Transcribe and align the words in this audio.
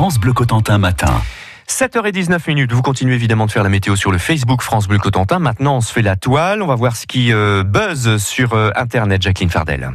France 0.00 0.18
Bleu 0.18 0.32
Cotentin 0.32 0.78
matin. 0.78 1.12
7h19 1.68 2.40
minutes. 2.48 2.72
Vous 2.72 2.80
continuez 2.80 3.16
évidemment 3.16 3.44
de 3.44 3.50
faire 3.50 3.62
la 3.62 3.68
météo 3.68 3.96
sur 3.96 4.10
le 4.10 4.16
Facebook 4.16 4.62
France 4.62 4.88
Bleu 4.88 4.98
Cotentin. 4.98 5.38
Maintenant, 5.38 5.76
on 5.76 5.80
se 5.82 5.92
fait 5.92 6.00
la 6.00 6.16
toile. 6.16 6.62
On 6.62 6.66
va 6.66 6.74
voir 6.74 6.96
ce 6.96 7.06
qui 7.06 7.34
euh, 7.34 7.62
buzz 7.64 8.16
sur 8.16 8.54
euh, 8.54 8.70
Internet, 8.76 9.20
Jacqueline 9.20 9.50
Fardel. 9.50 9.90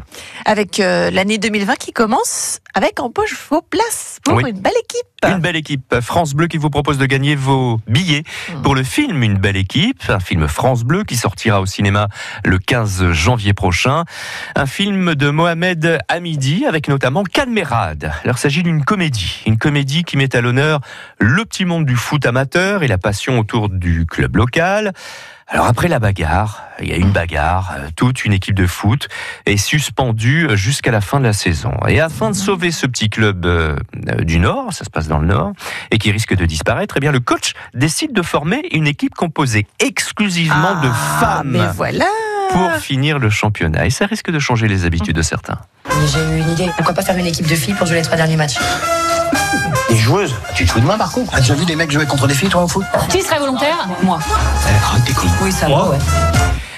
Avec 0.46 0.80
euh, 0.80 1.10
l'année 1.10 1.40
2020 1.40 1.78
qui 1.78 1.92
commence 1.92 2.60
avec 2.76 3.00
en 3.00 3.10
poche 3.10 3.36
vos 3.50 3.64
places 3.64 4.20
pour 4.24 4.36
Oui. 4.36 4.44
une 4.48 4.60
belle 4.60 4.74
équipe. 4.80 5.08
Une 5.32 5.40
belle 5.40 5.56
équipe. 5.56 5.96
France 6.02 6.34
Bleu 6.34 6.48
qui 6.48 6.58
vous 6.58 6.70
propose 6.70 6.98
de 6.98 7.06
gagner 7.06 7.36
vos 7.36 7.80
billets 7.88 8.24
Mm. 8.52 8.62
pour 8.62 8.76
le 8.76 8.84
film 8.84 9.24
Une 9.24 9.38
belle 9.38 9.56
équipe, 9.58 10.04
un 10.10 10.20
film 10.20 10.48
France 10.48 10.84
Bleu 10.84 11.04
qui 11.04 11.16
sortira 11.16 11.62
au 11.62 11.66
cinéma 11.66 12.08
le 12.44 12.58
15 12.60 13.12
janvier 13.12 13.54
prochain. 13.54 14.04
Un 14.56 14.66
film 14.66 15.16
de 15.16 15.30
Mohamed 15.30 16.00
Hamidi 16.08 16.66
avec 16.66 16.88
notamment 16.88 17.24
Cadmerade. 17.24 18.12
Alors, 18.24 18.36
il 18.38 18.40
s'agit 18.40 18.64
d'une 18.64 18.84
comédie. 18.84 19.42
Une 19.46 19.58
comédie 19.58 20.04
qui 20.04 20.18
met 20.18 20.36
à 20.36 20.42
l'honneur 20.42 20.80
le 21.20 21.44
petit 21.46 21.66
monde 21.66 21.86
du 21.86 21.96
foot 21.96 22.26
amateur 22.26 22.84
et 22.84 22.88
la 22.88 22.98
passion 22.98 23.40
autour 23.40 23.70
du 23.70 24.06
club 24.06 24.36
local. 24.36 24.94
Alors 25.48 25.68
après 25.68 25.88
la 25.88 26.00
bagarre, 26.00 26.64
il 26.82 26.88
y 26.88 26.92
a 26.92 26.96
une 26.96 27.12
bagarre, 27.12 27.74
euh, 27.78 27.90
toute 27.96 28.26
une 28.26 28.34
équipe 28.34 28.56
de 28.56 28.66
foot 28.66 29.08
est 29.46 29.58
suspendue 29.58 30.48
jusqu'à 30.54 30.90
la 30.90 31.02
fin 31.02 31.20
de 31.20 31.24
la 31.26 31.34
saison. 31.34 31.72
Et 31.88 32.02
afin 32.02 32.32
de 32.32 32.36
sauver 32.36 32.72
ce 32.72 32.88
petit 32.88 33.12
club 33.12 33.46
euh, 33.46 33.76
euh, 34.10 34.24
du 34.24 34.40
Nord, 34.40 34.74
ça 34.74 34.84
se 34.84 34.90
passe 34.90 35.08
dans 35.08 35.20
le 35.20 35.28
Nord, 35.28 35.52
et 35.92 36.00
qui 36.00 36.12
risque 36.12 36.36
de 36.36 36.46
disparaître, 36.48 36.96
eh 36.98 37.00
bien 37.00 37.12
le 37.12 37.20
coach 37.20 37.54
décide 37.76 38.12
de 38.12 38.24
former 38.24 38.64
une 38.72 38.88
équipe 38.88 39.14
composée 39.14 39.68
exclusivement 39.80 40.82
de 40.82 40.90
Ah, 40.92 41.20
femmes 41.20 41.52
Mais 41.52 41.68
voilà. 41.76 42.06
pour 42.52 42.72
finir 42.78 43.20
le 43.20 43.30
championnat. 43.30 43.86
Et 43.86 43.92
ça 43.92 44.08
risque 44.08 44.32
de 44.32 44.40
changer 44.40 44.68
les 44.68 44.86
habitudes 44.86 45.16
de 45.16 45.22
certains. 45.22 45.60
J'ai 46.12 46.20
eu 46.22 46.40
une 46.42 46.50
idée. 46.54 46.72
Pourquoi 46.76 46.96
pas 46.96 47.04
faire 47.04 47.18
une 47.18 47.28
équipe 47.28 47.48
de 47.48 47.56
filles 47.56 47.76
pour 47.76 47.86
jouer 47.86 47.98
les 47.98 48.02
trois 48.02 48.18
derniers 48.18 48.36
matchs? 48.36 48.56
Des 49.90 49.98
joueuses? 49.98 50.34
Tu 50.56 50.66
te 50.66 50.72
fous 50.72 50.80
de 50.80 50.86
moi 50.86 50.98
par 50.98 51.12
contre? 51.12 51.32
T'as 51.32 51.40
déjà 51.42 51.54
vu 51.54 51.64
des 51.66 51.76
mecs 51.76 51.92
jouer 51.92 52.06
contre 52.08 52.26
des 52.28 52.34
filles 52.34 52.50
toi 52.50 52.64
au 52.64 52.68
foot? 52.68 52.84
Qui 53.10 53.22
serait 53.22 53.38
volontaire? 53.40 53.88
Moi. 54.02 54.20
Couilles. 55.16 55.30
Oui, 55.46 55.52
ça 55.52 55.70
va, 55.70 55.90
ouais. 55.90 55.98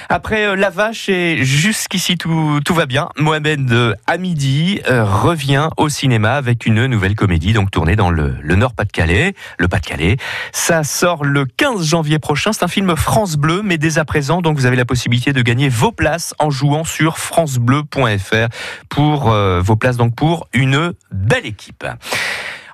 Après 0.09 0.45
euh, 0.45 0.57
la 0.57 0.69
vache 0.69 1.07
et 1.07 1.45
jusqu'ici 1.45 2.17
tout, 2.17 2.59
tout 2.65 2.73
va 2.73 2.85
bien, 2.85 3.07
Mohamed 3.15 3.71
euh, 3.71 3.93
Hamidi 4.07 4.81
euh, 4.89 5.05
revient 5.05 5.69
au 5.77 5.87
cinéma 5.87 6.33
avec 6.33 6.65
une 6.65 6.85
nouvelle 6.85 7.15
comédie 7.15 7.53
donc 7.53 7.71
tournée 7.71 7.95
dans 7.95 8.09
le, 8.09 8.35
le 8.41 8.55
Nord-Pas-de-Calais, 8.55 9.35
le 9.57 9.67
Pas-de-Calais. 9.69 10.17
Ça 10.51 10.83
sort 10.83 11.23
le 11.23 11.45
15 11.45 11.81
janvier 11.81 12.19
prochain, 12.19 12.51
c'est 12.51 12.63
un 12.63 12.67
film 12.67 12.93
France 12.97 13.37
Bleu 13.37 13.61
mais 13.63 13.77
dès 13.77 13.99
à 13.99 14.03
présent 14.03 14.41
donc 14.41 14.57
vous 14.57 14.65
avez 14.65 14.75
la 14.75 14.85
possibilité 14.85 15.31
de 15.31 15.41
gagner 15.41 15.69
vos 15.69 15.93
places 15.93 16.33
en 16.37 16.49
jouant 16.49 16.83
sur 16.83 17.19
francebleu.fr 17.19 18.49
pour 18.89 19.31
euh, 19.31 19.61
vos 19.61 19.77
places 19.77 19.95
donc 19.95 20.13
pour 20.13 20.49
une 20.51 20.91
belle 21.13 21.45
équipe. 21.45 21.85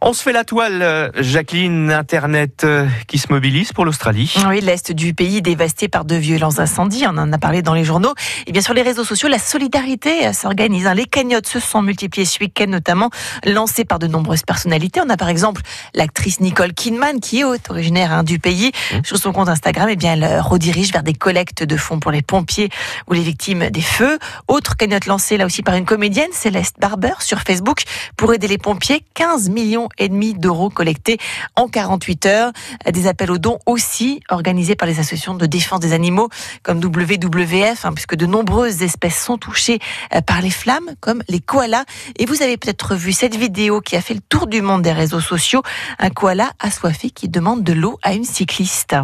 On 0.06 0.12
se 0.12 0.22
fait 0.22 0.34
la 0.34 0.44
toile, 0.44 0.82
euh, 0.82 1.09
Jacqueline, 1.16 1.90
Internet 1.90 2.66
euh, 2.66 2.86
qui 3.08 3.18
se 3.18 3.32
mobilise 3.32 3.72
pour 3.72 3.86
l'Australie. 3.86 4.36
Oui, 4.50 4.59
l'Est 4.59 4.92
du 4.92 5.14
pays 5.14 5.42
dévasté 5.42 5.88
par 5.88 6.04
de 6.04 6.16
violents 6.16 6.59
incendies, 6.59 7.06
on 7.08 7.18
en 7.18 7.32
a 7.32 7.38
parlé 7.38 7.62
dans 7.62 7.73
les 7.73 7.86
journaux. 7.86 8.14
Et 8.46 8.52
bien 8.52 8.62
sur 8.62 8.74
les 8.74 8.81
réseaux 8.81 9.06
sociaux, 9.06 9.30
la 9.30 9.40
solidarité 9.40 10.28
euh, 10.28 10.34
s'organise. 10.34 10.88
hein. 10.88 10.94
Les 10.94 11.06
cagnottes 11.06 11.48
se 11.48 11.62
sont 11.62 11.81
multipliées 11.81 12.26
ce 12.26 12.38
week-end, 12.42 12.66
notamment 12.68 13.12
lancées 13.46 13.86
par 13.86 13.98
de 13.98 14.08
nombreuses 14.08 14.42
personnalités. 14.44 15.00
On 15.00 15.09
a 15.09 15.16
par 15.16 15.30
exemple 15.30 15.62
l'actrice 15.96 16.42
Nicole 16.42 16.74
Kidman, 16.74 17.22
qui 17.22 17.40
est 17.40 17.70
originaire 17.70 18.12
hein, 18.12 18.24
du 18.24 18.40
pays. 18.40 18.74
Sur 19.06 19.16
son 19.16 19.31
compte 19.31 19.48
Instagram, 19.48 19.88
eh 19.90 19.96
bien, 19.96 20.16
elle 20.16 20.42
redirige 20.42 20.92
vers 20.92 21.04
des 21.04 21.14
collectes 21.14 21.64
de 21.64 21.78
fonds 21.78 22.02
pour 22.02 22.12
les 22.12 22.22
pompiers 22.22 22.70
ou 23.08 23.14
les 23.14 23.24
victimes 23.24 23.70
des 23.70 23.80
feux. 23.81 24.20
Autre 24.50 24.76
cagnotte 24.76 25.06
lancée 25.06 25.38
là 25.38 25.46
aussi 25.46 25.64
par 25.64 25.76
une 25.76 25.86
comédienne, 25.86 26.31
Céleste 26.34 26.76
Barber, 26.78 27.14
sur 27.22 27.40
Facebook, 27.40 27.84
pour 28.18 28.34
aider 28.34 28.50
les 28.50 28.58
pompiers. 28.58 29.02
15 29.14 29.50
millions 29.50 29.88
et 29.93 29.93
demi 30.00 30.34
d'euros 30.34 30.70
collectés 30.70 31.18
en 31.56 31.68
48 31.68 32.26
heures. 32.26 32.52
Des 32.92 33.08
appels 33.08 33.32
aux 33.32 33.38
dons 33.38 33.60
aussi 33.66 34.22
organisés 34.30 34.76
par 34.76 34.88
les 34.88 35.00
associations 35.00 35.36
de 35.36 35.46
défense 35.46 35.80
des 35.80 35.94
animaux 35.94 36.30
comme 36.64 36.80
WWF, 36.80 37.86
hein, 37.86 37.94
puisque 37.94 38.16
de 38.16 38.26
nombreuses 38.26 38.82
espèces 38.82 39.22
sont 39.22 39.38
touchées 39.38 39.80
euh, 40.14 40.22
par 40.22 40.42
les 40.42 40.50
flammes, 40.50 40.96
comme 41.00 41.24
les 41.28 41.40
koalas. 41.40 41.86
Et 42.18 42.26
vous 42.26 42.42
avez 42.42 42.58
peut-être 42.58 42.96
vu 42.96 43.12
cette 43.12 43.36
vidéo 43.36 43.82
qui 43.82 43.96
a 43.96 44.02
fait 44.02 44.14
le 44.14 44.22
tour 44.22 44.48
du 44.48 44.62
monde 44.62 44.82
des 44.82 44.92
réseaux 44.92 45.22
sociaux. 45.22 45.62
Un 46.00 46.09
koala 46.09 46.52
assoiffé 46.59 47.09
qui 47.09 47.30
demande 47.30 47.64
de 47.64 47.74
l'eau 47.74 48.00
à 48.03 48.14
une 48.14 48.26
cycliste. 48.26 48.96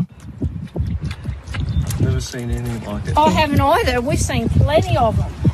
I 3.16 3.30
haven't 3.30 3.62
either. 3.62 4.02
We've 4.02 4.20
seen 4.20 4.50
plenty 4.50 4.98
of 4.98 5.18
them. 5.18 5.49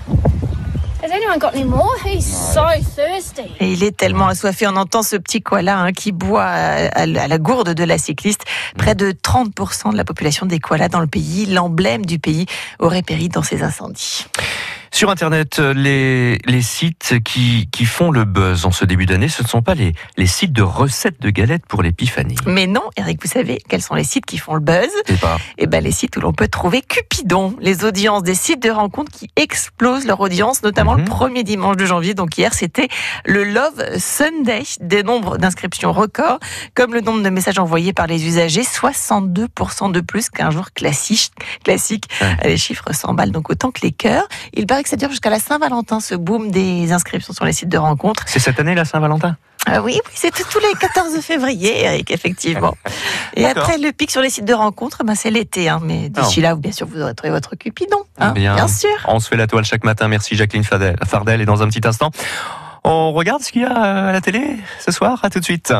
Et 3.59 3.71
il 3.71 3.83
est 3.83 3.95
tellement 3.95 4.27
assoiffé, 4.27 4.67
on 4.67 4.75
entend 4.75 5.03
ce 5.03 5.15
petit 5.15 5.41
koala 5.41 5.77
hein, 5.77 5.91
qui 5.93 6.11
boit 6.11 6.43
à, 6.43 7.01
à 7.01 7.05
la 7.05 7.37
gourde 7.37 7.73
de 7.73 7.83
la 7.83 7.97
cycliste. 7.97 8.43
Près 8.77 8.95
de 8.95 9.11
30% 9.11 9.91
de 9.91 9.97
la 9.97 10.03
population 10.03 10.45
des 10.45 10.59
koalas 10.59 10.89
dans 10.89 10.99
le 10.99 11.07
pays, 11.07 11.45
l'emblème 11.45 12.05
du 12.05 12.19
pays, 12.19 12.45
aurait 12.79 13.01
péri 13.01 13.29
dans 13.29 13.43
ces 13.43 13.63
incendies. 13.63 14.25
Sur 14.95 15.09
Internet, 15.09 15.59
euh, 15.59 15.73
les, 15.73 16.37
les 16.45 16.61
sites 16.61 17.15
qui, 17.25 17.67
qui 17.69 17.83
font 17.83 18.11
le 18.11 18.23
buzz 18.23 18.65
en 18.65 18.71
ce 18.71 18.85
début 18.85 19.05
d'année, 19.05 19.27
ce 19.27 19.43
ne 19.43 19.47
sont 19.49 19.61
pas 19.61 19.75
les, 19.75 19.91
les 20.15 20.25
sites 20.25 20.53
de 20.53 20.61
recettes 20.61 21.19
de 21.21 21.29
galettes 21.31 21.65
pour 21.67 21.83
l'épiphanie. 21.83 22.37
Mais 22.45 22.65
non, 22.65 22.79
Eric, 22.95 23.19
vous 23.21 23.27
savez 23.29 23.57
quels 23.67 23.81
sont 23.81 23.95
les 23.95 24.05
sites 24.05 24.25
qui 24.25 24.37
font 24.37 24.53
le 24.53 24.61
buzz? 24.61 24.87
Pas. 25.19 25.37
Eh 25.57 25.67
ben, 25.67 25.83
les 25.83 25.91
sites 25.91 26.15
où 26.15 26.21
l'on 26.21 26.31
peut 26.31 26.47
trouver 26.47 26.81
Cupidon, 26.81 27.57
les 27.59 27.83
audiences 27.83 28.23
des 28.23 28.35
sites 28.35 28.63
de 28.63 28.69
rencontres 28.69 29.11
qui 29.11 29.29
explosent 29.35 30.05
leur 30.07 30.21
audience, 30.21 30.63
notamment 30.63 30.93
Mhm. 30.93 30.99
le 30.99 31.05
premier 31.09 31.43
dimanche 31.43 31.75
de 31.75 31.85
janvier. 31.85 32.13
Donc 32.13 32.37
hier, 32.37 32.53
c'était 32.53 32.87
le 33.25 33.43
Love 33.43 33.97
Sunday, 33.99 34.63
des 34.79 35.03
nombres 35.03 35.37
d'inscriptions 35.37 35.91
records, 35.91 36.39
comme 36.73 36.93
le 36.93 37.01
nombre 37.01 37.21
de 37.21 37.29
messages 37.29 37.59
envoyés 37.59 37.91
par 37.91 38.07
les 38.07 38.25
usagers, 38.25 38.63
62% 38.63 39.89
de 39.91 39.99
plus 39.99 40.29
qu'un 40.29 40.51
jour 40.51 40.71
classique. 40.71 41.33
classique. 41.65 42.05
Ouais. 42.21 42.37
Les 42.51 42.57
chiffres 42.57 42.93
s'emballent 42.93 43.31
donc 43.31 43.49
autant 43.49 43.71
que 43.71 43.81
les 43.81 43.91
cœurs. 43.91 44.25
Il 44.53 44.65
paraît 44.65 44.84
que 44.85 44.89
ça 44.89 44.97
dure 44.97 45.09
jusqu'à 45.09 45.31
la 45.31 45.39
Saint-Valentin, 45.39 45.99
ce 45.99 46.13
boom 46.13 46.51
des 46.51 46.91
inscriptions 46.91 47.33
sur 47.33 47.43
les 47.43 47.53
sites 47.53 47.69
de 47.69 47.77
rencontres. 47.77 48.23
C'est 48.27 48.39
cette 48.39 48.59
année 48.59 48.75
la 48.75 48.85
Saint-Valentin? 48.85 49.35
Ah 49.65 49.81
oui, 49.81 49.99
oui, 50.05 50.11
c'est 50.13 50.29
tous 50.31 50.59
les 50.59 50.71
14 50.79 51.19
février, 51.21 51.83
Eric, 51.85 52.11
effectivement. 52.11 52.77
Et 53.35 53.45
après, 53.47 53.79
le 53.79 53.91
pic 53.91 54.11
sur 54.11 54.21
les 54.21 54.29
sites 54.29 54.45
de 54.45 54.53
rencontres, 54.53 55.03
ben, 55.03 55.15
c'est 55.15 55.31
l'été. 55.31 55.69
Hein. 55.69 55.79
Mais 55.83 56.09
d'ici 56.09 56.39
là, 56.39 56.55
bien 56.55 56.71
sûr, 56.71 56.85
vous 56.85 57.01
aurez 57.01 57.15
trouvé 57.15 57.31
votre 57.31 57.55
Cupidon. 57.55 57.97
Hein, 58.19 58.31
Bien. 58.33 58.67
sûr. 58.67 58.89
On 59.07 59.19
se 59.19 59.27
fait 59.27 59.37
la 59.37 59.47
toile 59.47 59.65
chaque 59.65 59.83
matin. 59.83 60.07
Merci 60.07 60.35
Jacqueline 60.35 60.63
Fardel. 60.63 60.95
Fardel. 61.03 61.41
Et 61.41 61.45
dans 61.45 61.63
un 61.63 61.67
petit 61.67 61.85
instant, 61.87 62.11
on 62.83 63.11
regarde 63.11 63.41
ce 63.41 63.51
qu'il 63.51 63.63
y 63.63 63.65
a 63.65 63.73
à 63.73 64.11
la 64.11 64.21
télé 64.21 64.57
ce 64.79 64.91
soir. 64.91 65.19
À 65.23 65.31
tout 65.31 65.39
de 65.39 65.43
suite. 65.43 65.71